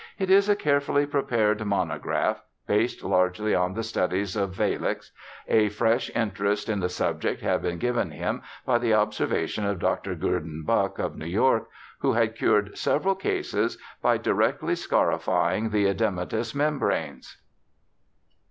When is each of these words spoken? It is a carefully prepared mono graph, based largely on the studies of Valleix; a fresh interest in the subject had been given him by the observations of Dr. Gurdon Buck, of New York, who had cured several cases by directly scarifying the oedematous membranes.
It 0.17 0.31
is 0.31 0.49
a 0.49 0.55
carefully 0.55 1.05
prepared 1.05 1.63
mono 1.63 1.99
graph, 1.99 2.41
based 2.65 3.03
largely 3.03 3.53
on 3.53 3.75
the 3.75 3.83
studies 3.83 4.35
of 4.35 4.49
Valleix; 4.55 5.11
a 5.47 5.69
fresh 5.69 6.09
interest 6.15 6.69
in 6.69 6.79
the 6.79 6.89
subject 6.89 7.41
had 7.41 7.61
been 7.61 7.77
given 7.77 8.09
him 8.09 8.41
by 8.65 8.79
the 8.79 8.95
observations 8.95 9.69
of 9.69 9.77
Dr. 9.77 10.15
Gurdon 10.15 10.63
Buck, 10.65 10.97
of 10.97 11.15
New 11.15 11.25
York, 11.27 11.69
who 11.99 12.13
had 12.13 12.35
cured 12.35 12.75
several 12.75 13.13
cases 13.13 13.77
by 14.01 14.17
directly 14.17 14.73
scarifying 14.73 15.69
the 15.69 15.85
oedematous 15.85 16.55
membranes. 16.55 17.37